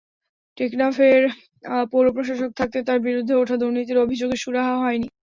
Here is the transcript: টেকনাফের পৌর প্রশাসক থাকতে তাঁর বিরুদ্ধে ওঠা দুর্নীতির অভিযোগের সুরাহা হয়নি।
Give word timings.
টেকনাফের 0.57 1.21
পৌর 1.91 2.05
প্রশাসক 2.15 2.51
থাকতে 2.59 2.79
তাঁর 2.87 2.99
বিরুদ্ধে 3.07 3.33
ওঠা 3.35 3.55
দুর্নীতির 3.57 3.97
অভিযোগের 3.97 4.39
সুরাহা 4.43 4.75
হয়নি। 4.77 5.07